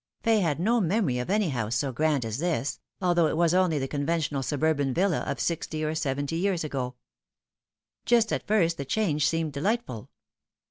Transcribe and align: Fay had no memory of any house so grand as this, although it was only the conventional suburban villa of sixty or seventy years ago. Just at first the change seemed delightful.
Fay 0.23 0.39
had 0.39 0.59
no 0.59 0.81
memory 0.81 1.19
of 1.19 1.29
any 1.29 1.49
house 1.49 1.75
so 1.75 1.91
grand 1.91 2.25
as 2.25 2.39
this, 2.39 2.79
although 3.03 3.27
it 3.27 3.37
was 3.37 3.53
only 3.53 3.77
the 3.77 3.87
conventional 3.87 4.41
suburban 4.41 4.95
villa 4.95 5.19
of 5.27 5.39
sixty 5.39 5.83
or 5.83 5.93
seventy 5.93 6.37
years 6.37 6.63
ago. 6.63 6.95
Just 8.07 8.33
at 8.33 8.47
first 8.47 8.77
the 8.77 8.83
change 8.85 9.27
seemed 9.29 9.53
delightful. 9.53 10.09